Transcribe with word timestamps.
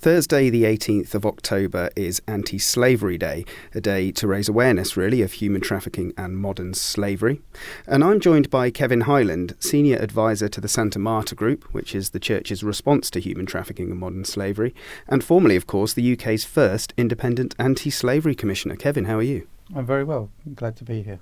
Thursday, 0.00 0.48
the 0.48 0.62
18th 0.62 1.16
of 1.16 1.26
October, 1.26 1.90
is 1.96 2.22
Anti 2.28 2.58
Slavery 2.58 3.18
Day, 3.18 3.44
a 3.74 3.80
day 3.80 4.12
to 4.12 4.28
raise 4.28 4.48
awareness, 4.48 4.96
really, 4.96 5.22
of 5.22 5.32
human 5.32 5.60
trafficking 5.60 6.12
and 6.16 6.38
modern 6.38 6.72
slavery. 6.74 7.40
And 7.84 8.04
I'm 8.04 8.20
joined 8.20 8.48
by 8.48 8.70
Kevin 8.70 9.02
Hyland, 9.02 9.56
Senior 9.58 9.96
Advisor 9.96 10.48
to 10.50 10.60
the 10.60 10.68
Santa 10.68 11.00
Marta 11.00 11.34
Group, 11.34 11.64
which 11.74 11.96
is 11.96 12.10
the 12.10 12.20
Church's 12.20 12.62
response 12.62 13.10
to 13.10 13.18
human 13.18 13.44
trafficking 13.44 13.90
and 13.90 13.98
modern 13.98 14.24
slavery, 14.24 14.72
and 15.08 15.24
formerly, 15.24 15.56
of 15.56 15.66
course, 15.66 15.94
the 15.94 16.12
UK's 16.12 16.44
first 16.44 16.94
independent 16.96 17.56
anti 17.58 17.90
slavery 17.90 18.36
commissioner. 18.36 18.76
Kevin, 18.76 19.06
how 19.06 19.16
are 19.16 19.22
you? 19.22 19.48
I'm 19.74 19.84
very 19.84 20.04
well. 20.04 20.30
glad 20.54 20.76
to 20.76 20.84
be 20.84 21.02
here. 21.02 21.18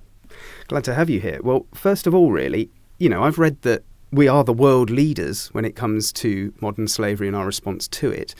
Glad 0.68 0.84
to 0.84 0.94
have 0.94 1.08
you 1.08 1.20
here. 1.20 1.40
Well, 1.42 1.64
first 1.72 2.06
of 2.06 2.14
all, 2.14 2.30
really, 2.30 2.70
you 2.98 3.08
know, 3.08 3.22
I've 3.22 3.38
read 3.38 3.62
that 3.62 3.84
we 4.12 4.28
are 4.28 4.44
the 4.44 4.52
world 4.52 4.90
leaders 4.90 5.48
when 5.48 5.64
it 5.64 5.76
comes 5.76 6.12
to 6.12 6.52
modern 6.60 6.88
slavery 6.88 7.26
and 7.26 7.36
our 7.36 7.46
response 7.46 7.88
to 7.88 8.10
it. 8.10 8.34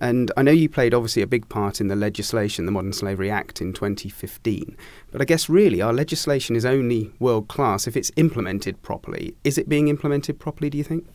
And 0.00 0.32
I 0.36 0.42
know 0.42 0.50
you 0.50 0.68
played 0.68 0.94
obviously 0.94 1.20
a 1.20 1.26
big 1.26 1.48
part 1.50 1.80
in 1.80 1.88
the 1.88 1.96
legislation, 1.96 2.64
the 2.64 2.72
Modern 2.72 2.94
Slavery 2.94 3.30
Act 3.30 3.60
in 3.60 3.74
2015. 3.74 4.76
But 5.12 5.20
I 5.20 5.24
guess 5.26 5.48
really 5.48 5.82
our 5.82 5.92
legislation 5.92 6.56
is 6.56 6.64
only 6.64 7.12
world 7.18 7.48
class 7.48 7.86
if 7.86 7.96
it's 7.96 8.10
implemented 8.16 8.80
properly. 8.80 9.34
Is 9.44 9.58
it 9.58 9.68
being 9.68 9.88
implemented 9.88 10.38
properly, 10.38 10.70
do 10.70 10.78
you 10.78 10.84
think? 10.84 11.06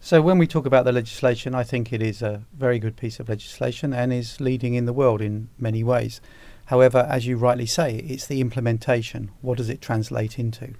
So, 0.00 0.22
when 0.22 0.38
we 0.38 0.46
talk 0.46 0.64
about 0.64 0.84
the 0.84 0.92
legislation, 0.92 1.56
I 1.56 1.64
think 1.64 1.92
it 1.92 2.00
is 2.00 2.22
a 2.22 2.44
very 2.56 2.78
good 2.78 2.96
piece 2.96 3.18
of 3.18 3.28
legislation 3.28 3.92
and 3.92 4.12
is 4.12 4.40
leading 4.40 4.74
in 4.74 4.86
the 4.86 4.92
world 4.92 5.20
in 5.20 5.48
many 5.58 5.82
ways. 5.82 6.20
However, 6.66 7.06
as 7.10 7.26
you 7.26 7.36
rightly 7.36 7.66
say, 7.66 7.96
it's 7.96 8.26
the 8.26 8.40
implementation. 8.40 9.32
What 9.40 9.58
does 9.58 9.68
it 9.68 9.80
translate 9.80 10.38
into? 10.38 10.74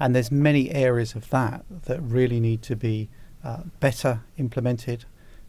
And 0.00 0.14
there's 0.14 0.32
many 0.32 0.70
areas 0.72 1.14
of 1.14 1.30
that 1.30 1.64
that 1.84 2.00
really 2.02 2.40
need 2.40 2.62
to 2.62 2.74
be 2.74 3.10
uh, 3.44 3.62
better 3.78 4.22
implemented, 4.38 5.04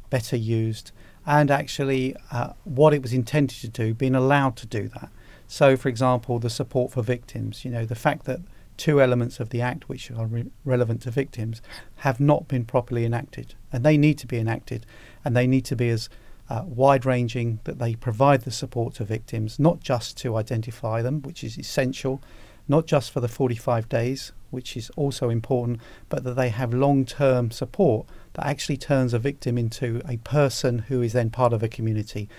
better 0.09 0.35
used, 0.35 0.91
and 1.25 1.49
actually 1.49 2.15
uh, 2.31 2.53
what 2.63 2.93
it 2.93 3.01
was 3.01 3.13
intended 3.13 3.57
to 3.57 3.67
do, 3.67 3.93
being 3.93 4.15
allowed 4.15 4.55
to 4.57 4.67
do 4.67 4.87
that. 4.89 5.09
So, 5.47 5.77
for 5.77 5.89
example, 5.89 6.39
the 6.39 6.49
support 6.49 6.91
for 6.91 7.01
victims, 7.01 7.65
you 7.65 7.71
know, 7.71 7.85
the 7.85 7.95
fact 7.95 8.25
that 8.25 8.39
two 8.77 9.01
elements 9.01 9.39
of 9.39 9.49
the 9.49 9.61
Act 9.61 9.87
which 9.87 10.11
are 10.11 10.25
re- 10.25 10.51
relevant 10.63 11.01
to 11.03 11.11
victims 11.11 11.61
have 11.97 12.19
not 12.19 12.47
been 12.47 12.65
properly 12.65 13.05
enacted, 13.05 13.55
and 13.71 13.83
they 13.83 13.97
need 13.97 14.17
to 14.19 14.27
be 14.27 14.37
enacted, 14.37 14.85
and 15.23 15.35
they 15.35 15.47
need 15.47 15.65
to 15.65 15.75
be 15.75 15.89
as 15.89 16.09
uh, 16.49 16.63
wide 16.65 17.05
ranging 17.05 17.59
that 17.63 17.79
they 17.79 17.95
provide 17.95 18.41
the 18.41 18.51
support 18.51 18.93
to 18.95 19.03
victims, 19.03 19.59
not 19.59 19.79
just 19.79 20.17
to 20.17 20.35
identify 20.35 21.01
them, 21.01 21.21
which 21.21 21.43
is 21.43 21.57
essential, 21.57 22.21
not 22.67 22.85
just 22.85 23.11
for 23.11 23.19
the 23.19 23.27
45 23.27 23.87
days, 23.89 24.31
which 24.51 24.77
is 24.77 24.89
also 24.95 25.29
important, 25.29 25.79
but 26.09 26.23
that 26.23 26.35
they 26.35 26.49
have 26.49 26.73
long 26.73 27.05
term 27.05 27.51
support 27.51 28.07
that 28.33 28.45
actually 28.45 28.77
turns 28.77 29.13
a 29.13 29.19
victim 29.19 29.57
into 29.57 30.01
a 30.07 30.17
person 30.17 30.79
who 30.87 31.01
is 31.01 31.13
then 31.13 31.29
part 31.29 31.53
of 31.53 31.61
a 31.61 31.67
community, 31.67 32.29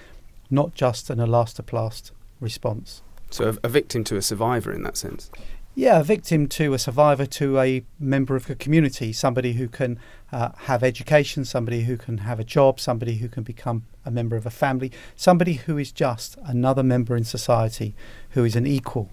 not 0.50 0.74
just 0.74 1.10
an 1.10 1.18
elastoplast 1.18 2.10
response. 2.40 3.02
So, 3.30 3.50
a, 3.50 3.66
a 3.66 3.68
victim 3.68 4.04
to 4.04 4.16
a 4.16 4.22
survivor 4.22 4.72
in 4.72 4.82
that 4.82 4.96
sense? 4.96 5.30
Yeah, 5.78 6.00
a 6.00 6.04
victim 6.04 6.48
to 6.48 6.72
a 6.72 6.78
survivor 6.78 7.26
to 7.26 7.60
a 7.60 7.84
member 8.00 8.34
of 8.34 8.48
a 8.48 8.54
community, 8.54 9.12
somebody 9.12 9.52
who 9.54 9.68
can 9.68 9.98
uh, 10.32 10.52
have 10.60 10.82
education, 10.82 11.44
somebody 11.44 11.82
who 11.82 11.98
can 11.98 12.18
have 12.18 12.40
a 12.40 12.44
job, 12.44 12.80
somebody 12.80 13.16
who 13.16 13.28
can 13.28 13.42
become 13.42 13.84
a 14.02 14.10
member 14.10 14.36
of 14.36 14.46
a 14.46 14.50
family, 14.50 14.90
somebody 15.16 15.54
who 15.54 15.76
is 15.76 15.92
just 15.92 16.38
another 16.46 16.82
member 16.82 17.14
in 17.14 17.24
society, 17.24 17.94
who 18.30 18.42
is 18.42 18.56
an 18.56 18.66
equal 18.66 19.10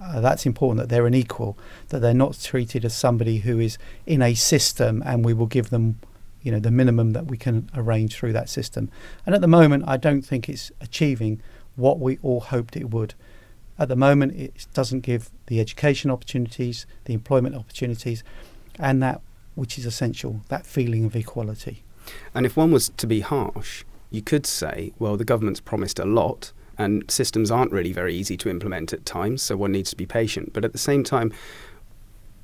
uh, 0.00 0.20
that's 0.20 0.46
important 0.46 0.80
that 0.80 0.88
they're 0.88 1.06
an 1.06 1.14
equal, 1.14 1.56
that 1.88 2.00
they're 2.00 2.14
not 2.14 2.38
treated 2.38 2.84
as 2.84 2.94
somebody 2.94 3.38
who 3.38 3.58
is 3.58 3.78
in 4.04 4.22
a 4.22 4.34
system 4.34 5.02
and 5.06 5.24
we 5.24 5.32
will 5.32 5.46
give 5.46 5.70
them, 5.70 5.98
you 6.42 6.52
know, 6.52 6.58
the 6.58 6.70
minimum 6.70 7.12
that 7.12 7.26
we 7.26 7.36
can 7.36 7.70
arrange 7.74 8.14
through 8.14 8.32
that 8.32 8.48
system. 8.48 8.90
And 9.24 9.34
at 9.34 9.40
the 9.40 9.48
moment, 9.48 9.84
I 9.86 9.96
don't 9.96 10.22
think 10.22 10.48
it's 10.48 10.70
achieving 10.80 11.40
what 11.76 11.98
we 11.98 12.18
all 12.22 12.40
hoped 12.40 12.76
it 12.76 12.90
would. 12.90 13.14
At 13.78 13.88
the 13.88 13.96
moment, 13.96 14.34
it 14.36 14.66
doesn't 14.72 15.00
give 15.00 15.30
the 15.46 15.60
education 15.60 16.10
opportunities, 16.10 16.86
the 17.04 17.14
employment 17.14 17.54
opportunities, 17.54 18.24
and 18.78 19.02
that 19.02 19.20
which 19.54 19.78
is 19.78 19.86
essential, 19.86 20.42
that 20.48 20.66
feeling 20.66 21.04
of 21.04 21.16
equality. 21.16 21.82
And 22.34 22.46
if 22.46 22.56
one 22.56 22.70
was 22.70 22.90
to 22.90 23.06
be 23.06 23.20
harsh, 23.20 23.84
you 24.10 24.22
could 24.22 24.46
say, 24.46 24.92
well, 24.98 25.16
the 25.16 25.24
government's 25.24 25.60
promised 25.60 25.98
a 25.98 26.04
lot 26.04 26.52
and 26.78 27.08
systems 27.10 27.50
aren't 27.50 27.72
really 27.72 27.92
very 27.92 28.14
easy 28.14 28.36
to 28.38 28.48
implement 28.48 28.92
at 28.92 29.04
times, 29.06 29.42
so 29.42 29.56
one 29.56 29.72
needs 29.72 29.90
to 29.90 29.96
be 29.96 30.06
patient. 30.06 30.52
But 30.52 30.64
at 30.64 30.72
the 30.72 30.78
same 30.78 31.04
time, 31.04 31.32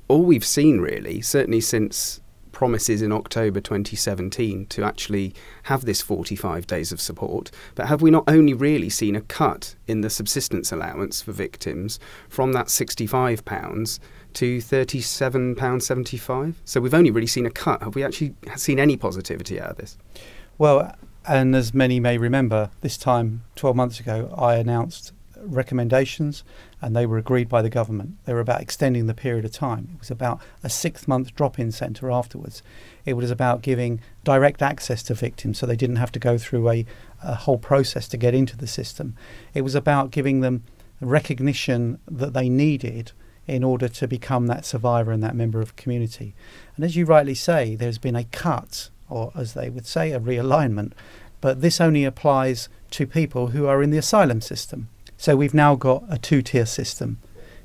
all 0.07 0.23
we've 0.23 0.45
seen 0.45 0.79
really, 0.79 1.21
certainly 1.21 1.61
since 1.61 2.21
promises 2.51 3.01
in 3.01 3.11
October 3.11 3.59
2017 3.59 4.67
to 4.67 4.83
actually 4.83 5.33
have 5.63 5.85
this 5.85 6.01
45 6.01 6.65
days 6.67 6.91
of 6.91 7.01
support, 7.01 7.51
but 7.75 7.87
have 7.87 8.01
we 8.01 8.11
not 8.11 8.23
only 8.27 8.53
really 8.53 8.89
seen 8.89 9.15
a 9.15 9.21
cut 9.21 9.75
in 9.87 10.01
the 10.01 10.09
subsistence 10.09 10.71
allowance 10.71 11.21
for 11.21 11.31
victims 11.31 11.99
from 12.29 12.53
that 12.53 12.67
£65 12.67 13.99
to 14.33 14.57
£37.75? 14.59 16.53
So 16.63 16.79
we've 16.79 16.93
only 16.93 17.11
really 17.11 17.27
seen 17.27 17.45
a 17.45 17.51
cut. 17.51 17.81
Have 17.81 17.95
we 17.95 18.03
actually 18.03 18.35
seen 18.55 18.79
any 18.79 18.95
positivity 18.95 19.59
out 19.59 19.71
of 19.71 19.77
this? 19.77 19.97
Well, 20.57 20.95
and 21.27 21.55
as 21.55 21.73
many 21.73 21.99
may 21.99 22.17
remember, 22.17 22.69
this 22.81 22.97
time 22.97 23.43
12 23.55 23.75
months 23.75 23.99
ago, 23.99 24.33
I 24.37 24.55
announced 24.55 25.13
recommendations 25.45 26.43
and 26.81 26.95
they 26.95 27.05
were 27.05 27.17
agreed 27.17 27.49
by 27.49 27.61
the 27.61 27.69
government. 27.69 28.17
They 28.25 28.33
were 28.33 28.39
about 28.39 28.61
extending 28.61 29.07
the 29.07 29.13
period 29.13 29.45
of 29.45 29.51
time. 29.51 29.89
It 29.93 29.99
was 29.99 30.11
about 30.11 30.41
a 30.63 30.69
six 30.69 31.07
month 31.07 31.35
drop 31.35 31.59
in 31.59 31.71
centre 31.71 32.11
afterwards. 32.11 32.61
It 33.05 33.13
was 33.13 33.31
about 33.31 33.61
giving 33.61 34.01
direct 34.23 34.61
access 34.61 35.03
to 35.03 35.13
victims 35.13 35.57
so 35.57 35.65
they 35.65 35.75
didn't 35.75 35.97
have 35.97 36.11
to 36.13 36.19
go 36.19 36.37
through 36.37 36.69
a, 36.69 36.85
a 37.23 37.35
whole 37.35 37.57
process 37.57 38.07
to 38.09 38.17
get 38.17 38.33
into 38.33 38.57
the 38.57 38.67
system. 38.67 39.15
It 39.53 39.61
was 39.61 39.75
about 39.75 40.11
giving 40.11 40.41
them 40.41 40.63
recognition 41.01 41.99
that 42.09 42.33
they 42.33 42.49
needed 42.49 43.11
in 43.45 43.63
order 43.63 43.89
to 43.89 44.07
become 44.07 44.47
that 44.47 44.65
survivor 44.65 45.11
and 45.11 45.21
that 45.21 45.35
member 45.35 45.61
of 45.61 45.75
community. 45.75 46.33
And 46.75 46.85
as 46.85 46.95
you 46.95 47.05
rightly 47.05 47.35
say, 47.35 47.75
there's 47.75 47.97
been 47.97 48.15
a 48.15 48.23
cut 48.23 48.89
or 49.13 49.31
as 49.35 49.53
they 49.53 49.69
would 49.69 49.85
say, 49.85 50.11
a 50.11 50.19
realignment. 50.19 50.93
But 51.39 51.61
this 51.61 51.79
only 51.79 52.03
applies 52.03 52.67
to 52.91 53.05
people 53.05 53.47
who 53.47 53.67
are 53.67 53.83
in 53.83 53.91
the 53.91 53.97
asylum 53.97 54.41
system. 54.41 54.89
So 55.17 55.35
we've 55.35 55.53
now 55.53 55.75
got 55.75 56.03
a 56.09 56.17
two 56.17 56.41
tier 56.41 56.65
system. 56.65 57.19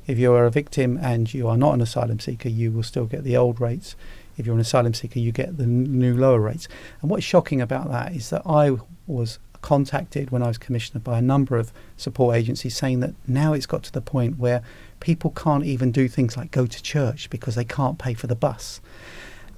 If 0.07 0.19
you 0.19 0.33
are 0.35 0.45
a 0.45 0.51
victim 0.51 0.99
and 1.01 1.33
you 1.33 1.49
are 1.49 1.57
not 1.57 1.75
an 1.75 1.81
asylum 1.81 2.21
seeker, 2.21 2.49
you 2.49 2.71
will 2.71 2.83
still 2.83 3.07
get 3.07 3.25
the 3.25 3.37
old 3.37 3.61
rates. 3.61 3.97
If 4.37 4.47
you're 4.47 4.55
an 4.55 4.61
asylum 4.61 4.95
seeker, 4.95 5.19
you 5.19 5.33
get 5.33 5.57
the 5.57 5.67
new 5.67 6.17
lower 6.17 6.41
rates. 6.41 6.69
And 7.01 7.11
what's 7.11 7.25
shocking 7.25 7.61
about 7.61 7.91
that 7.91 8.13
is 8.13 8.31
that 8.31 8.43
I 8.47 8.77
was 9.07 9.39
contacted 9.61 10.31
when 10.31 10.43
I 10.43 10.49
was 10.49 10.59
commissioner 10.59 11.01
by 11.01 11.19
a 11.19 11.23
number 11.23 11.57
of 11.57 11.73
support 11.97 12.37
agencies 12.37 12.77
saying 12.77 13.01
that 13.01 13.15
now 13.27 13.55
it's 13.55 13.67
got 13.67 13.83
to 13.85 13.93
the 13.93 14.01
point 14.01 14.39
where 14.39 14.63
people 15.01 15.31
can't 15.31 15.65
even 15.65 15.93
do 15.93 16.09
things 16.09 16.37
like 16.37 16.51
go 16.51 16.67
to 16.67 16.83
church 16.83 17.29
because 17.31 17.55
they 17.55 17.65
can't 17.65 17.99
pay 17.99 18.15
for 18.15 18.27
the 18.27 18.37
bus 18.37 18.81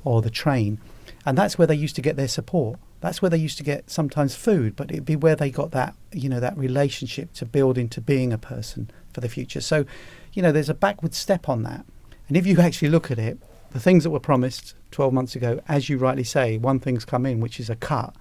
or 0.05 0.23
the 0.23 0.31
train. 0.31 0.79
And 1.27 1.37
that's 1.37 1.59
where 1.59 1.67
they 1.67 1.75
used 1.75 1.97
to 1.97 2.03
get 2.03 2.17
their 2.17 2.29
support. 2.29 2.79
That's 3.01 3.23
where 3.23 3.31
they 3.31 3.39
used 3.39 3.59
to 3.59 3.65
get 3.65 3.91
sometimes 3.91 4.35
food, 4.35 4.77
but 4.77 4.91
it'd 4.91 5.05
be 5.05 5.17
where 5.17 5.37
they 5.37 5.51
got 5.51 5.71
that, 5.73 5.95
you 6.13 6.29
know, 6.29 6.41
that 6.41 6.57
relationship 6.57 7.33
to 7.35 7.47
build 7.47 7.79
into 7.79 8.01
being 8.01 8.33
a 8.33 8.39
person 8.39 8.91
for 9.13 9.21
the 9.21 9.29
future. 9.29 9.61
So, 9.61 9.85
you 10.33 10.43
know, 10.43 10.53
there's 10.53 10.69
a 10.69 10.75
backward 10.75 11.15
step 11.15 11.49
on 11.49 11.63
that. 11.63 11.85
And 12.29 12.37
if 12.37 12.47
you 12.47 12.61
actually 12.61 12.89
look 12.89 13.11
at 13.11 13.19
it, 13.19 13.39
the 13.71 13.81
things 13.81 14.05
that 14.05 14.11
were 14.11 14.21
promised 14.21 14.75
12 14.91 15.13
months 15.13 15.37
ago, 15.37 15.61
as 15.69 15.89
you 15.89 15.97
rightly 15.99 16.25
say, 16.25 16.59
one 16.59 16.81
thing's 16.81 17.05
come 17.05 17.25
in, 17.25 17.41
which 17.41 17.61
is 17.61 17.71
a 17.71 17.77
cut. 17.77 18.15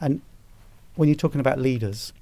And 0.00 0.22
when 0.94 1.08
you're 1.08 1.16
talking 1.16 1.40
about 1.40 1.58
leaders, 1.58 2.12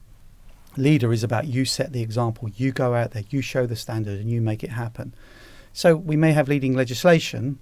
leader 0.77 1.13
is 1.13 1.23
about 1.23 1.47
you 1.47 1.65
set 1.65 1.93
the 1.93 2.03
example, 2.03 2.49
you 2.51 2.73
go 2.73 2.95
out 2.95 3.13
there, 3.13 3.25
you 3.31 3.41
show 3.41 3.67
the 3.67 3.77
standard, 3.77 4.21
and 4.21 4.31
you 4.31 4.41
make 4.41 4.65
it 4.65 4.71
happen. 4.71 5.15
So 5.73 5.97
we 5.97 6.17
may 6.17 6.33
have 6.33 6.49
leading 6.49 6.75
legislation, 6.75 7.59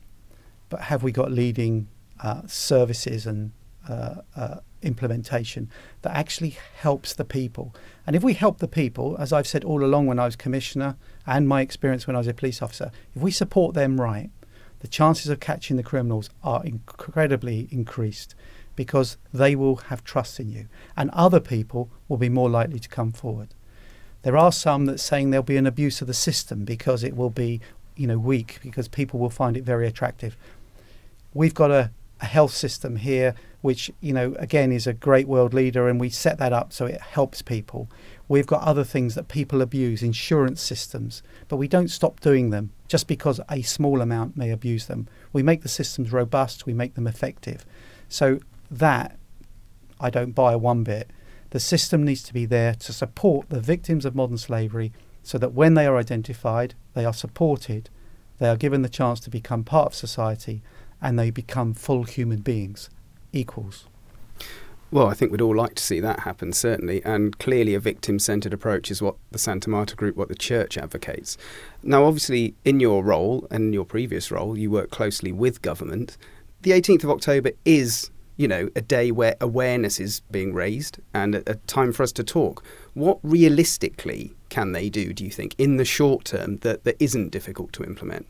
but 0.69 0.83
have 0.83 1.03
we 1.03 1.13
got 1.13 1.31
leading 1.31 1.89
uh, 2.21 2.43
services 2.47 3.27
and 3.27 3.53
uh, 3.89 4.17
uh, 4.37 4.57
implementation 4.83 5.71
that 6.03 6.15
actually 6.17 6.57
helps 6.77 7.15
the 7.15 7.25
people. 7.25 7.75
And 8.07 8.15
if 8.15 8.23
we 8.23 8.35
help 8.35 8.59
the 8.59 8.69
people, 8.69 9.17
as 9.19 9.33
I've 9.33 9.47
said 9.47 9.65
all 9.65 9.85
along 9.85 10.07
when 10.07 10.19
I 10.19 10.27
was 10.27 10.37
commissioner 10.37 10.97
and 11.27 11.49
my 11.49 11.61
experience 11.61 12.07
when 12.07 12.17
I 12.17 12.21
was 12.21 12.29
a 12.29 12.35
police 12.35 12.63
officer, 12.63 12.91
if 13.15 13.23
we 13.23 13.31
support 13.31 13.75
them 13.75 14.01
right, 14.01 14.31
the 14.81 14.89
chances 14.89 15.29
of 15.29 15.41
catching 15.41 15.77
the 15.77 15.83
criminals 15.83 16.29
are 16.43 16.65
incredibly 16.65 17.69
increased 17.71 18.35
because 18.77 19.17
they 19.33 19.57
will 19.57 19.77
have 19.77 20.05
trust 20.05 20.39
in 20.39 20.51
you 20.51 20.67
and 20.97 21.11
other 21.11 21.41
people 21.41 21.89
will 22.09 22.17
be 22.17 22.29
more 22.29 22.51
likely 22.51 22.79
to 22.79 22.89
come 22.89 23.13
forward. 23.13 23.55
There 24.23 24.37
are 24.37 24.53
some 24.53 24.87
that 24.87 25.01
saying 25.01 25.31
there'll 25.31 25.45
be 25.45 25.57
an 25.57 25.67
abuse 25.67 26.01
of 26.01 26.07
the 26.07 26.15
system 26.15 26.65
because 26.65 27.05
it 27.05 27.17
will 27.17 27.31
be, 27.31 27.61
you 27.97 28.07
know, 28.07 28.19
weak 28.19 28.59
because 28.63 28.89
people 28.89 29.21
will 29.21 29.31
find 29.31 29.57
it 29.57 29.65
very 29.65 29.87
attractive. 29.87 30.37
We've 31.35 31.55
got 31.55 31.71
a 31.71 31.91
health 32.25 32.53
system 32.53 32.97
here, 32.97 33.35
which, 33.61 33.91
you 34.01 34.13
know, 34.13 34.35
again 34.39 34.73
is 34.73 34.87
a 34.87 34.93
great 34.93 35.27
world 35.27 35.55
leader, 35.55 35.89
and 35.89 35.99
we 36.01 36.11
set 36.11 36.39
that 36.39 36.53
up 36.53 36.73
so 36.73 36.87
it 36.87 37.01
helps 37.01 37.43
people. 37.43 37.89
We've 38.29 38.47
got 38.47 38.63
other 38.63 38.85
things 38.85 39.15
that 39.15 39.29
people 39.29 39.63
abuse, 39.63 40.03
insurance 40.03 40.61
systems, 40.61 41.23
but 41.49 41.57
we 41.57 41.69
don't 41.69 41.89
stop 41.89 42.21
doing 42.21 42.51
them 42.51 42.71
just 42.89 43.07
because 43.07 43.41
a 43.51 43.63
small 43.63 44.01
amount 44.01 44.37
may 44.37 44.51
abuse 44.51 44.87
them. 44.87 45.09
We 45.33 45.43
make 45.43 45.63
the 45.63 45.69
systems 45.69 46.13
robust, 46.13 46.67
we 46.67 46.75
make 46.75 46.95
them 46.95 47.07
effective. 47.07 47.65
So 48.09 48.41
that 48.71 49.17
I 50.01 50.11
don't 50.11 50.33
buy 50.33 50.57
one 50.57 50.85
bit. 50.85 51.11
The 51.51 51.61
system 51.61 52.05
needs 52.05 52.23
to 52.25 52.35
be 52.35 52.47
there 52.47 52.75
to 52.75 52.93
support 52.93 53.49
the 53.49 53.61
victims 53.61 54.05
of 54.05 54.15
modern 54.15 54.39
slavery 54.39 54.93
so 55.23 55.39
that 55.39 55.55
when 55.55 55.75
they 55.75 55.87
are 55.87 55.97
identified, 55.97 56.75
they 56.95 57.05
are 57.05 57.15
supported, 57.15 57.89
they 58.39 58.49
are 58.49 58.57
given 58.57 58.83
the 58.83 58.89
chance 58.89 59.21
to 59.21 59.31
become 59.31 59.65
part 59.65 59.87
of 59.87 59.95
society, 59.95 60.63
and 61.05 61.19
they 61.19 61.31
become 61.31 61.75
full 61.75 62.05
human 62.05 62.41
beings, 62.41 62.89
equals. 63.33 63.85
Well, 64.91 65.07
I 65.07 65.13
think 65.13 65.31
we'd 65.31 65.41
all 65.43 65.55
like 65.55 65.75
to 65.75 65.83
see 65.83 66.01
that 66.01 66.21
happen, 66.21 66.53
certainly. 66.53 67.05
And 67.05 67.39
clearly, 67.39 67.75
a 67.75 67.81
victim 67.81 68.19
centred 68.19 68.55
approach 68.55 68.91
is 68.91 69.03
what 69.03 69.17
the 69.31 69.39
Santa 69.39 69.69
Marta 69.69 69.97
Group, 69.97 70.17
what 70.17 70.29
the 70.29 70.35
church 70.35 70.79
advocates. 70.79 71.37
Now, 71.83 72.05
obviously, 72.05 72.55
in 72.65 72.81
your 72.81 73.05
role 73.05 73.47
and 73.51 73.75
your 73.75 73.85
previous 73.85 74.31
role, 74.31 74.57
you 74.57 74.71
work 74.71 74.91
closely 74.91 75.31
with 75.31 75.61
government. 75.63 76.17
The 76.63 76.71
18th 76.71 77.05
of 77.05 77.11
October 77.11 77.51
is, 77.67 78.11
you 78.39 78.49
know, 78.49 78.71
a 78.75 78.81
day 78.81 79.11
where 79.11 79.37
awareness 79.43 80.01
is 80.01 80.21
being 80.31 80.55
raised 80.55 81.01
and 81.13 81.35
a, 81.35 81.51
a 81.51 81.55
time 81.67 81.93
for 81.93 82.03
us 82.03 82.13
to 82.13 82.25
talk. 82.25 82.65
What 82.95 83.19
realistically 83.23 84.33
can 84.49 84.73
they 84.73 84.89
do, 84.89 85.13
do 85.13 85.25
you 85.25 85.31
think, 85.31 85.55
in 85.59 85.77
the 85.77 85.85
short 85.85 86.25
term 86.25 86.59
that, 86.59 86.85
that 86.85 86.97
isn't 86.99 87.31
difficult 87.31 87.75
to 87.75 87.85
implement? 87.85 88.27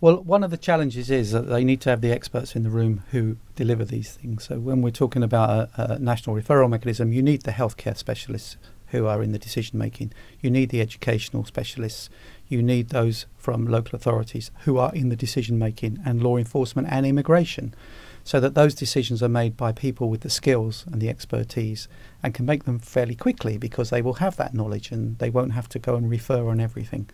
Well, 0.00 0.22
one 0.22 0.44
of 0.44 0.52
the 0.52 0.56
challenges 0.56 1.10
is 1.10 1.32
that 1.32 1.48
they 1.48 1.64
need 1.64 1.80
to 1.80 1.90
have 1.90 2.02
the 2.02 2.12
experts 2.12 2.54
in 2.54 2.62
the 2.62 2.70
room 2.70 3.02
who 3.10 3.36
deliver 3.56 3.84
these 3.84 4.12
things. 4.12 4.44
So, 4.44 4.60
when 4.60 4.80
we're 4.80 4.90
talking 4.90 5.24
about 5.24 5.70
a, 5.76 5.94
a 5.94 5.98
national 5.98 6.36
referral 6.36 6.70
mechanism, 6.70 7.12
you 7.12 7.20
need 7.20 7.42
the 7.42 7.50
healthcare 7.50 7.96
specialists 7.96 8.56
who 8.88 9.06
are 9.06 9.24
in 9.24 9.32
the 9.32 9.40
decision 9.40 9.76
making. 9.76 10.12
You 10.40 10.50
need 10.50 10.70
the 10.70 10.80
educational 10.80 11.44
specialists. 11.44 12.10
You 12.46 12.62
need 12.62 12.90
those 12.90 13.26
from 13.36 13.66
local 13.66 13.96
authorities 13.96 14.52
who 14.60 14.78
are 14.78 14.94
in 14.94 15.08
the 15.08 15.16
decision 15.16 15.58
making 15.58 15.98
and 16.06 16.22
law 16.22 16.36
enforcement 16.36 16.86
and 16.90 17.04
immigration 17.04 17.74
so 18.22 18.38
that 18.38 18.54
those 18.54 18.76
decisions 18.76 19.20
are 19.20 19.28
made 19.28 19.56
by 19.56 19.72
people 19.72 20.08
with 20.08 20.20
the 20.20 20.30
skills 20.30 20.84
and 20.92 21.00
the 21.00 21.08
expertise 21.08 21.88
and 22.22 22.34
can 22.34 22.46
make 22.46 22.64
them 22.64 22.78
fairly 22.78 23.16
quickly 23.16 23.58
because 23.58 23.90
they 23.90 24.02
will 24.02 24.14
have 24.14 24.36
that 24.36 24.54
knowledge 24.54 24.92
and 24.92 25.18
they 25.18 25.28
won't 25.28 25.52
have 25.52 25.68
to 25.68 25.78
go 25.80 25.96
and 25.96 26.08
refer 26.08 26.48
on 26.48 26.60
everything. 26.60 27.10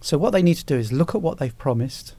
So, 0.00 0.16
what 0.16 0.30
they 0.30 0.42
need 0.42 0.56
to 0.56 0.64
do 0.64 0.76
is 0.76 0.92
look 0.92 1.14
at 1.14 1.22
what 1.22 1.38
they've 1.38 1.56
promised 1.56 2.14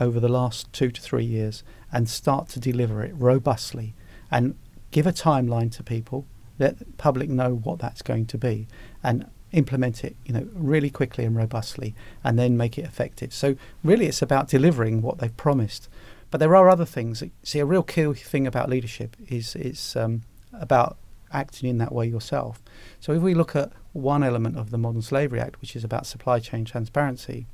over 0.00 0.18
the 0.18 0.28
last 0.28 0.72
two 0.72 0.90
to 0.90 1.00
three 1.00 1.24
years 1.24 1.62
and 1.92 2.08
start 2.08 2.48
to 2.50 2.60
deliver 2.60 3.02
it 3.02 3.14
robustly 3.14 3.94
and 4.30 4.56
give 4.90 5.06
a 5.06 5.12
timeline 5.12 5.70
to 5.72 5.82
people, 5.82 6.26
let 6.58 6.78
the 6.78 6.86
public 6.96 7.28
know 7.28 7.54
what 7.54 7.78
that's 7.78 8.02
going 8.02 8.26
to 8.26 8.38
be, 8.38 8.66
and 9.02 9.28
implement 9.52 10.02
it, 10.02 10.16
you 10.24 10.32
know, 10.32 10.48
really 10.52 10.90
quickly 10.90 11.24
and 11.24 11.36
robustly, 11.36 11.94
and 12.24 12.38
then 12.38 12.56
make 12.56 12.78
it 12.78 12.84
effective. 12.84 13.32
So, 13.32 13.56
really, 13.82 14.06
it's 14.06 14.22
about 14.22 14.48
delivering 14.48 15.02
what 15.02 15.18
they've 15.18 15.36
promised. 15.36 15.88
But 16.30 16.38
there 16.38 16.56
are 16.56 16.68
other 16.68 16.86
things. 16.86 17.22
See, 17.42 17.58
a 17.60 17.66
real 17.66 17.82
key 17.82 18.12
thing 18.14 18.46
about 18.46 18.68
leadership 18.68 19.16
is 19.28 19.54
it's 19.54 19.94
um, 19.94 20.22
about 20.52 20.96
acting 21.34 21.68
in 21.68 21.78
that 21.78 21.92
way 21.92 22.06
yourself. 22.06 22.62
So 23.00 23.12
if 23.12 23.22
we 23.22 23.34
look 23.34 23.54
at 23.54 23.72
one 23.92 24.22
element 24.22 24.56
of 24.56 24.70
the 24.70 24.78
Modern 24.78 25.02
Slavery 25.02 25.40
Act, 25.40 25.60
which 25.60 25.76
is 25.76 25.84
about 25.84 26.06
supply 26.06 26.38
chain 26.40 26.64
transparency, 26.64 27.46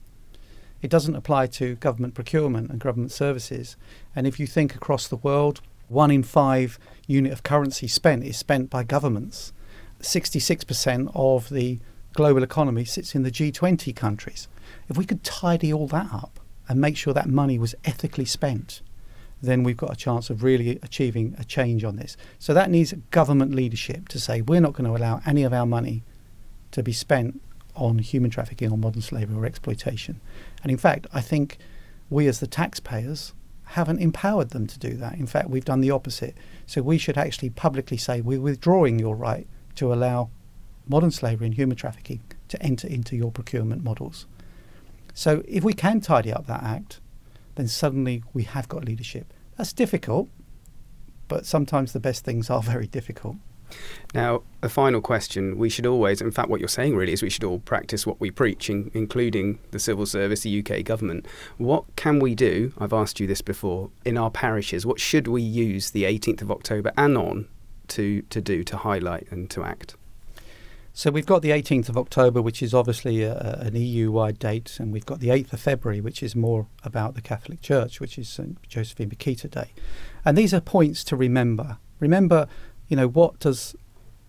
it 0.83 0.91
doesn't 0.91 1.17
apply 1.17 1.47
to 1.49 1.77
government 1.77 2.15
procurement 2.15 2.71
and 2.71 2.81
government 2.81 3.13
services. 3.13 3.77
And 4.15 4.27
if 4.27 4.41
you 4.41 4.47
think 4.47 4.75
across 4.75 5.09
the 5.09 5.17
world, 5.17 5.61
one 5.89 6.11
in 6.11 6.23
five 6.23 6.79
unit 7.07 7.33
of 7.33 7.43
currency 7.43 7.89
spent 7.89 8.25
is 8.25 8.37
spent 8.37 8.71
by 8.71 8.85
governments. 8.85 9.53
66% 10.01 11.11
of 11.15 11.51
the 11.51 11.81
global 12.13 12.43
economy 12.43 12.85
sits 12.85 13.15
in 13.15 13.23
the 13.23 13.31
G20 13.31 13.95
countries. 13.95 14.49
If 14.89 14.97
we 14.97 15.05
could 15.05 15.23
tidy 15.23 15.73
all 15.73 15.87
that 15.89 16.09
up 16.13 16.41
and 16.69 16.81
make 16.81 16.97
sure 16.97 17.13
that 17.13 17.29
money 17.29 17.59
was 17.59 17.75
ethically 17.85 18.25
spent, 18.25 18.81
then 19.43 19.63
we've 19.63 19.77
got 19.77 19.93
a 19.93 19.97
chance 19.97 20.31
of 20.31 20.43
really 20.43 20.79
achieving 20.83 21.35
a 21.39 21.45
change 21.45 21.85
on 21.85 21.97
this. 21.97 22.17
So 22.39 22.53
that 22.55 22.71
needs 22.71 22.93
government 23.11 23.55
leadership 23.55 24.09
to 24.09 24.21
say 24.21 24.43
we're 24.43 24.61
not 24.61 24.75
going 24.75 24.91
to 24.91 24.97
allow 24.97 25.21
any 25.27 25.43
of 25.43 25.53
our 25.53 25.67
money 25.67 26.03
to 26.73 26.83
be 26.83 26.93
spent 26.93 27.41
on 27.75 27.99
human 27.99 28.31
trafficking 28.31 28.71
or 28.71 28.79
modern 28.79 29.03
slavery 29.03 29.37
or 29.37 29.47
exploitation. 29.47 30.21
And 30.63 30.71
in 30.71 30.79
fact, 30.79 31.07
I 31.13 31.21
think 31.21 31.59
we 32.11 32.27
as 32.27 32.41
the 32.41 32.47
taxpayers 32.47 33.33
haven't 33.65 34.01
empowered 34.01 34.51
them 34.51 34.67
to 34.67 34.79
do 34.79 34.95
that. 34.95 35.15
In 35.15 35.27
fact, 35.27 35.49
we've 35.49 35.65
done 35.65 35.81
the 35.81 35.93
opposite. 35.93 36.37
So 36.67 36.83
we 36.83 36.99
should 36.99 37.17
actually 37.17 37.51
publicly 37.51 37.97
say 37.97 38.21
we're 38.21 38.41
withdrawing 38.41 38.99
your 38.99 39.15
right 39.15 39.47
to 39.77 39.93
allow 39.93 40.31
modern 40.89 41.13
slavery 41.13 41.47
and 41.47 41.55
human 41.55 41.77
trafficking 41.77 42.21
to 42.49 42.61
enter 42.61 42.89
into 42.89 43.17
your 43.17 43.31
procurement 43.31 43.85
models. 43.85 44.27
So 45.15 45.45
if 45.47 45.63
we 45.63 45.73
can 45.73 46.01
tidy 46.01 46.33
up 46.33 46.47
that 46.49 46.65
act, 46.65 47.01
then 47.61 47.69
suddenly 47.69 48.25
we 48.33 48.45
have 48.45 48.69
got 48.71 48.87
leadership. 48.87 49.35
That's 49.59 49.75
difficult, 49.75 50.31
but 51.29 51.45
sometimes 51.45 51.93
the 51.93 52.01
best 52.01 52.25
things 52.25 52.49
are 52.49 52.63
very 52.75 52.87
difficult. 52.87 53.37
Now, 54.15 54.43
a 54.63 54.69
final 54.69 55.01
question. 55.03 55.59
We 55.59 55.69
should 55.69 55.87
always, 55.87 56.23
in 56.23 56.31
fact, 56.33 56.49
what 56.49 56.59
you're 56.59 56.69
saying 56.69 56.97
really 56.97 57.13
is 57.13 57.23
we 57.23 57.31
should 57.31 57.45
all 57.45 57.61
practice 57.61 58.07
what 58.07 58.19
we 58.19 58.31
preach, 58.31 58.71
in, 58.71 58.91
including 58.95 59.59
the 59.73 59.79
civil 59.79 60.07
service, 60.07 60.41
the 60.41 60.59
UK 60.59 60.85
government. 60.85 61.27
What 61.59 61.85
can 61.97 62.19
we 62.19 62.35
do? 62.35 62.73
I've 62.79 62.95
asked 62.95 63.21
you 63.21 63.27
this 63.27 63.43
before 63.43 63.91
in 64.07 64.17
our 64.17 64.31
parishes. 64.31 64.87
What 64.87 64.99
should 64.99 65.29
we 65.29 65.43
use 65.43 65.91
the 65.91 66.05
18th 66.05 66.43
of 66.43 66.51
October 66.51 66.93
and 66.97 67.17
on 67.17 67.47
to, 67.89 68.23
to 68.23 68.41
do 68.41 68.65
to 68.65 68.79
highlight 68.79 69.29
and 69.31 69.51
to 69.51 69.63
act? 69.63 69.97
So 70.93 71.11
we've 71.11 71.27
got 71.27 71.43
the 71.43 71.51
18th 71.51 71.89
of 71.89 71.97
October, 71.97 72.43
which 72.43 72.63
is 72.63 72.75
obviously 72.75 73.23
a, 73.23 73.37
an 73.61 73.77
EU-wide 73.77 74.39
date, 74.39 74.79
and 74.81 74.93
we've 74.93 75.07
got 75.07 75.21
the 75.21 75.29
8th 75.29 75.53
of 75.53 75.61
February, 75.61 76.01
which 76.01 76.23
is 76.23 76.35
more 76.35 76.67
about 76.83 77.15
the 77.15 77.21
Catholic 77.23 77.63
Church, 77.63 78.01
which 78.01 78.19
is 78.19 78.29
St 78.29 78.61
Josephine 78.69 79.09
Bakhita 79.09 79.51
Day. 79.51 79.73
And 80.25 80.37
these 80.37 80.53
are 80.53 80.61
points 80.61 81.05
to 81.05 81.17
remember. 81.17 81.79
Remember, 82.01 82.49
you 82.89 82.97
know, 82.97 83.09
what 83.09 83.39
does 83.39 83.77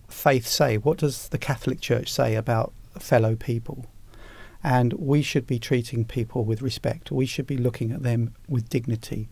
faith 0.08 0.46
say? 0.46 0.78
What 0.78 1.00
does 1.00 1.30
the 1.30 1.40
Catholic 1.40 1.82
Church 1.82 2.12
say 2.12 2.36
about 2.36 2.74
fellow 3.00 3.36
people? 3.36 3.88
And 4.64 4.94
we 4.94 5.24
should 5.24 5.48
be 5.48 5.58
treating 5.58 6.06
people 6.06 6.46
with 6.46 6.62
respect. 6.62 7.12
We 7.12 7.26
should 7.26 7.48
be 7.48 7.58
looking 7.58 7.92
at 7.92 8.04
them 8.04 8.36
with 8.48 8.70
dignity. 8.70 9.30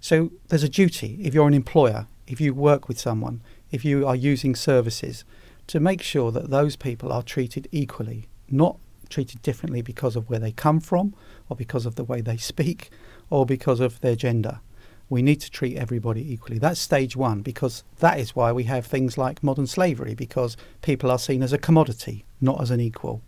So 0.00 0.32
there's 0.48 0.64
a 0.64 0.68
duty. 0.68 1.18
If 1.22 1.32
you're 1.32 1.46
an 1.46 1.54
employer, 1.54 2.08
if 2.26 2.40
you 2.40 2.52
work 2.52 2.88
with 2.88 2.98
someone, 2.98 3.40
if 3.70 3.84
you 3.84 4.06
are 4.06 4.16
using 4.16 4.56
services, 4.56 5.24
to 5.68 5.80
make 5.80 6.02
sure 6.02 6.30
that 6.32 6.50
those 6.50 6.76
people 6.76 7.12
are 7.12 7.22
treated 7.22 7.68
equally, 7.72 8.28
not 8.48 8.78
treated 9.08 9.42
differently 9.42 9.82
because 9.82 10.16
of 10.16 10.28
where 10.28 10.38
they 10.38 10.52
come 10.52 10.80
from, 10.80 11.14
or 11.48 11.56
because 11.56 11.86
of 11.86 11.94
the 11.94 12.04
way 12.04 12.20
they 12.20 12.36
speak, 12.36 12.90
or 13.30 13.46
because 13.46 13.80
of 13.80 14.00
their 14.00 14.16
gender. 14.16 14.60
We 15.08 15.22
need 15.22 15.40
to 15.42 15.50
treat 15.50 15.76
everybody 15.76 16.32
equally. 16.32 16.58
That's 16.58 16.80
stage 16.80 17.16
one, 17.16 17.42
because 17.42 17.84
that 17.98 18.18
is 18.18 18.34
why 18.34 18.52
we 18.52 18.64
have 18.64 18.86
things 18.86 19.16
like 19.16 19.42
modern 19.42 19.66
slavery, 19.66 20.14
because 20.14 20.56
people 20.82 21.10
are 21.10 21.18
seen 21.18 21.42
as 21.42 21.52
a 21.52 21.58
commodity, 21.58 22.24
not 22.40 22.60
as 22.60 22.70
an 22.70 22.80
equal. 22.80 23.22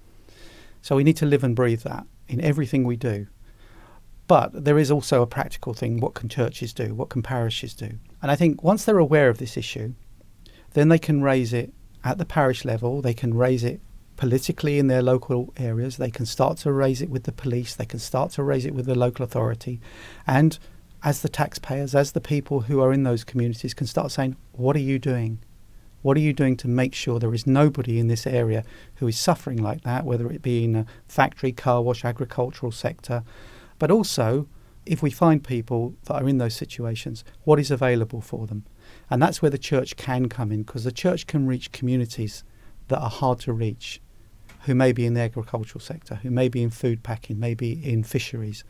So 0.83 0.97
we 0.97 1.04
need 1.04 1.16
to 1.18 1.26
live 1.26 1.45
and 1.45 1.54
breathe 1.54 1.83
that 1.83 2.07
in 2.26 2.40
everything 2.40 2.85
we 2.85 2.97
do. 2.97 3.26
But 4.26 4.64
there 4.64 4.78
is 4.78 4.90
also 4.90 5.23
a 5.23 5.26
practical 5.26 5.73
thing 5.73 6.00
what 6.00 6.14
can 6.14 6.28
churches 6.28 6.73
do? 6.73 6.95
What 6.95 7.09
can 7.09 7.23
parishes 7.23 7.75
do? 7.75 7.92
And 8.21 8.30
I 8.30 8.37
think 8.37 8.62
once 8.62 8.85
they're 8.85 8.99
aware 8.99 9.28
of 9.28 9.38
this 9.38 9.57
issue, 9.57 9.95
then 10.75 10.88
they 10.88 10.99
can 10.99 11.23
raise 11.23 11.52
it 11.52 11.73
at 12.05 12.19
the 12.19 12.25
parish 12.25 12.64
level. 12.64 13.02
They 13.02 13.14
can 13.14 13.35
raise 13.35 13.64
it 13.64 13.81
politically 14.17 14.78
in 14.78 14.88
their 14.88 15.02
local 15.02 15.52
areas. 15.57 15.97
They 15.97 16.11
can 16.11 16.26
start 16.26 16.59
to 16.59 16.73
raise 16.73 17.00
it 17.00 17.11
with 17.11 17.25
the 17.25 17.33
police. 17.33 17.75
They 17.75 17.87
can 17.87 18.00
start 18.00 18.33
to 18.33 18.43
raise 18.43 18.67
it 18.67 18.75
with 18.75 18.87
the 18.87 18.95
local 18.95 19.25
authority. 19.25 19.81
And 20.26 20.59
as 21.02 21.23
the 21.23 21.28
taxpayers, 21.28 21.95
as 21.95 22.12
the 22.12 22.21
people 22.21 22.62
who 22.62 22.81
are 22.81 22.93
in 22.93 23.05
those 23.05 23.25
communities, 23.25 23.75
can 23.75 23.87
start 23.87 24.11
saying, 24.11 24.37
What 24.52 24.76
are 24.76 24.81
you 24.81 24.99
doing? 24.99 25.38
What 26.02 26.17
are 26.17 26.21
you 26.21 26.33
doing 26.33 26.57
to 26.59 26.69
make 26.69 26.95
sure 26.95 27.19
there 27.19 27.35
is 27.35 27.47
nobody 27.47 27.99
in 27.99 28.07
this 28.07 28.26
area 28.26 28.64
who 28.97 29.09
is 29.09 29.19
suffering 29.19 29.61
like 29.61 29.83
that, 29.83 30.05
whether 30.05 30.31
it 30.31 30.43
be 30.43 30.64
in 30.64 30.76
a 30.76 30.87
factory, 31.09 31.52
car 31.52 31.83
wash, 31.83 32.05
agricultural 32.05 32.73
sector? 32.73 33.25
But 33.78 33.90
also, 33.90 34.49
if 34.87 35.02
we 35.02 35.11
find 35.11 35.45
people 35.45 35.95
that 36.05 36.23
are 36.23 36.28
in 36.28 36.38
those 36.38 36.55
situations, 36.55 37.25
what 37.45 37.59
is 37.59 37.71
available 37.71 38.21
for 38.21 38.47
them? 38.47 38.64
And 39.11 39.23
that's 39.23 39.41
where 39.41 39.50
the 39.50 39.59
church 39.59 39.97
can 39.97 40.29
come 40.29 40.53
in 40.53 40.62
because 40.62 40.85
the 40.85 40.93
church 40.93 41.27
can 41.27 41.47
reach 41.47 41.73
communities 41.73 42.45
that 42.88 43.00
are 43.00 43.11
hard 43.11 43.41
to 43.41 43.53
reach, 43.53 44.00
who 44.62 44.75
may 44.75 44.93
be 44.93 45.07
in 45.07 45.15
the 45.15 45.21
agricultural 45.21 45.81
sector, 45.81 46.17
who 46.17 46.31
may 46.31 46.49
be 46.49 46.62
in 46.62 46.71
food 46.71 47.03
packing, 47.03 47.38
maybe 47.38 47.73
in 47.73 48.03
fisheries. 48.03 48.65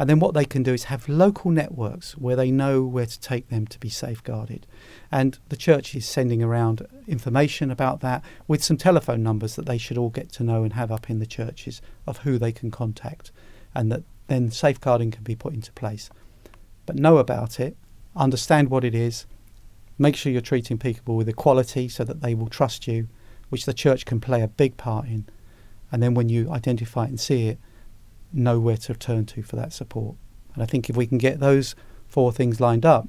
And 0.00 0.08
then 0.08 0.20
what 0.20 0.34
they 0.34 0.44
can 0.44 0.62
do 0.62 0.72
is 0.72 0.84
have 0.84 1.08
local 1.08 1.50
networks 1.50 2.12
where 2.12 2.36
they 2.36 2.52
know 2.52 2.84
where 2.84 3.06
to 3.06 3.20
take 3.20 3.48
them 3.48 3.66
to 3.66 3.78
be 3.80 3.88
safeguarded. 3.88 4.64
And 5.10 5.38
the 5.48 5.56
church 5.56 5.94
is 5.96 6.06
sending 6.06 6.40
around 6.40 6.86
information 7.08 7.70
about 7.70 8.00
that 8.00 8.22
with 8.46 8.62
some 8.62 8.76
telephone 8.76 9.24
numbers 9.24 9.56
that 9.56 9.66
they 9.66 9.78
should 9.78 9.98
all 9.98 10.10
get 10.10 10.30
to 10.32 10.44
know 10.44 10.62
and 10.62 10.74
have 10.74 10.92
up 10.92 11.10
in 11.10 11.18
the 11.18 11.26
churches 11.26 11.82
of 12.06 12.18
who 12.18 12.38
they 12.38 12.52
can 12.52 12.70
contact. 12.70 13.32
And 13.74 13.90
that 13.90 14.04
then 14.28 14.50
safeguarding 14.52 15.10
can 15.10 15.24
be 15.24 15.34
put 15.34 15.54
into 15.54 15.72
place. 15.72 16.10
But 16.86 16.96
know 16.96 17.18
about 17.18 17.58
it, 17.58 17.76
understand 18.14 18.70
what 18.70 18.84
it 18.84 18.94
is, 18.94 19.26
Make 19.98 20.16
sure 20.16 20.30
you're 20.30 20.40
treating 20.40 20.78
people 20.78 21.16
with 21.16 21.28
equality 21.28 21.88
so 21.88 22.04
that 22.04 22.20
they 22.20 22.34
will 22.34 22.48
trust 22.48 22.86
you, 22.86 23.08
which 23.48 23.64
the 23.64 23.74
church 23.74 24.04
can 24.04 24.20
play 24.20 24.42
a 24.42 24.48
big 24.48 24.76
part 24.76 25.06
in. 25.06 25.26
And 25.90 26.02
then 26.02 26.14
when 26.14 26.28
you 26.28 26.50
identify 26.50 27.04
it 27.04 27.10
and 27.10 27.20
see 27.20 27.48
it, 27.48 27.58
know 28.32 28.60
where 28.60 28.76
to 28.76 28.94
turn 28.94 29.26
to 29.26 29.42
for 29.42 29.56
that 29.56 29.72
support. 29.72 30.16
And 30.54 30.62
I 30.62 30.66
think 30.66 30.88
if 30.88 30.96
we 30.96 31.06
can 31.06 31.18
get 31.18 31.40
those 31.40 31.74
four 32.06 32.32
things 32.32 32.60
lined 32.60 32.86
up, 32.86 33.08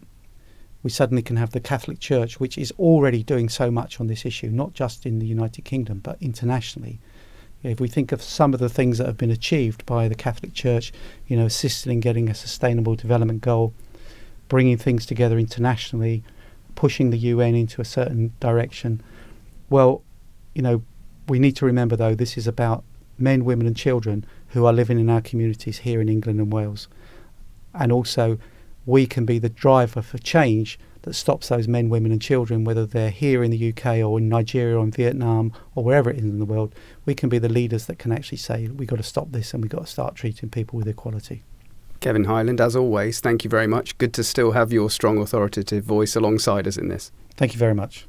we 0.82 0.90
suddenly 0.90 1.22
can 1.22 1.36
have 1.36 1.52
the 1.52 1.60
Catholic 1.60 2.00
Church, 2.00 2.40
which 2.40 2.58
is 2.58 2.72
already 2.80 3.22
doing 3.22 3.50
so 3.50 3.70
much 3.70 4.00
on 4.00 4.08
this 4.08 4.26
issue, 4.26 4.50
not 4.50 4.74
just 4.74 5.06
in 5.06 5.20
the 5.20 5.28
United 5.28 5.66
Kingdom, 5.66 6.00
but 6.00 6.18
internationally. 6.22 7.00
If 7.62 7.82
we 7.82 7.90
think 7.90 8.14
of 8.14 8.22
some 8.22 8.54
of 8.54 8.62
the 8.62 8.70
things 8.70 8.98
that 8.98 9.08
have 9.08 9.18
been 9.18 9.32
achieved 9.32 9.86
by 9.86 10.08
the 10.08 10.16
Catholic 10.16 10.54
Church, 10.54 10.94
you 11.28 11.36
know, 11.36 11.46
assisting 11.46 11.92
in 11.92 12.00
getting 12.00 12.30
a 12.30 12.34
sustainable 12.34 12.96
development 12.96 13.42
goal, 13.42 13.74
bringing 14.48 14.78
things 14.78 15.06
together 15.06 15.38
internationally, 15.38 16.24
pushing 16.76 17.10
the 17.10 17.18
UN 17.18 17.56
into 17.56 17.82
a 17.82 17.86
certain 17.86 18.34
direction. 18.40 19.02
Well, 19.70 20.04
you 20.54 20.62
know, 20.62 20.84
we 21.28 21.40
need 21.40 21.56
to 21.58 21.66
remember 21.66 21.96
though, 21.96 22.16
this 22.16 22.38
is 22.38 22.48
about 22.48 22.84
men, 23.18 23.46
women, 23.46 23.68
and 23.68 23.76
children 23.76 24.26
who 24.50 24.66
are 24.66 24.74
living 24.74 25.00
in 25.00 25.10
our 25.10 25.22
communities 25.22 25.80
here 25.80 26.02
in 26.02 26.10
England 26.10 26.40
and 26.40 26.52
Wales. 26.52 26.88
And 27.74 27.92
also, 27.92 28.40
we 28.86 29.06
can 29.06 29.26
be 29.26 29.38
the 29.38 29.50
driver 29.50 30.02
for 30.02 30.18
change 30.18 30.80
that 31.04 31.14
stops 31.14 31.50
those 31.50 31.68
men, 31.68 31.90
women, 31.90 32.12
and 32.12 32.22
children, 32.22 32.64
whether 32.64 32.86
they're 32.86 33.10
here 33.10 33.44
in 33.44 33.52
the 33.52 33.70
UK 33.70 33.98
or 33.98 34.18
in 34.18 34.28
Nigeria 34.28 34.78
or 34.78 34.84
in 34.84 34.92
Vietnam 34.92 35.54
or 35.76 35.84
wherever 35.84 36.10
it 36.10 36.18
is 36.18 36.24
in 36.24 36.40
the 36.40 36.46
world. 36.46 36.74
We 37.06 37.16
can 37.16 37.30
be 37.30 37.40
the 37.40 37.50
leaders 37.50 37.86
that 37.86 38.00
can 38.00 38.12
actually 38.12 38.40
say, 38.40 38.68
we've 38.68 38.88
got 38.88 38.98
to 38.98 39.04
stop 39.04 39.32
this 39.32 39.54
and 39.54 39.64
we've 39.64 39.72
got 39.72 39.86
to 39.86 39.92
start 39.92 40.16
treating 40.16 40.50
people 40.50 40.78
with 40.78 40.88
equality. 40.88 41.44
Kevin 42.00 42.26
Hyland, 42.26 42.62
as 42.62 42.76
always, 42.76 43.20
thank 43.20 43.44
you 43.44 43.50
very 43.50 43.68
much. 43.68 43.98
Good 43.98 44.14
to 44.14 44.24
still 44.24 44.52
have 44.52 44.72
your 44.72 44.90
strong 44.90 45.18
authoritative 45.18 45.84
voice 45.84 46.16
alongside 46.16 46.68
us 46.68 46.78
in 46.78 46.88
this. 46.88 47.12
Thank 47.36 47.54
you 47.54 47.60
very 47.60 47.76
much. 47.76 48.08